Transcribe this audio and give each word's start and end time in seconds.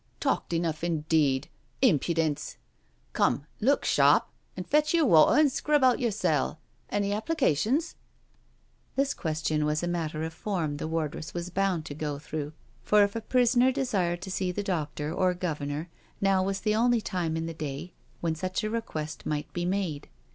"Talked 0.19 0.51
enough, 0.51 0.83
indeed— 0.83 1.47
Impudence 1.79 2.57
I 2.57 2.57
Come, 3.13 3.45
look 3.59 3.85
sharp 3.85 4.27
and 4.57 4.65
fetch 4.67 4.95
yer 4.95 5.05
water 5.05 5.39
and 5.39 5.51
scrub 5.51 5.83
out 5.83 5.99
yer 5.99 6.09
cell— 6.09 6.57
any 6.89 7.13
applications?" 7.13 7.95
This 8.95 9.13
question 9.13 9.63
was 9.63 9.83
a 9.83 9.87
matter 9.87 10.23
of 10.23 10.33
form 10.33 10.77
the 10.77 10.87
wardress 10.87 11.35
was 11.35 11.51
bound 11.51 11.85
to 11.85 11.93
go 11.93 12.17
through, 12.17 12.53
for 12.81 13.03
if 13.03 13.15
a 13.15 13.21
prisoner 13.21 13.71
desired 13.71 14.23
to 14.23 14.31
see 14.31 14.51
the 14.51 14.63
doctor 14.63 15.13
or 15.13 15.35
Governor 15.35 15.87
now 16.19 16.41
was 16.41 16.61
the 16.61 16.73
only 16.75 16.99
time 17.01 17.37
in 17.37 17.45
the 17.45 17.53
day 17.53 17.93
when 18.21 18.33
such 18.33 18.63
a 18.63 18.71
request 18.71 19.27
might 19.27 19.53
be 19.53 19.65
made. 19.65 20.09